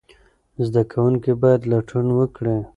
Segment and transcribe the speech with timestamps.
[0.65, 2.57] زده کوونکي باید لټون وکړي.